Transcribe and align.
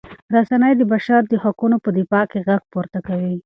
رسنۍ 0.35 0.73
د 0.77 0.81
بشر 0.91 1.21
د 1.27 1.33
حقونو 1.43 1.77
په 1.83 1.89
دفاع 1.97 2.23
کې 2.31 2.39
غږ 2.47 2.61
پورته 2.71 2.99
کوي. 3.07 3.33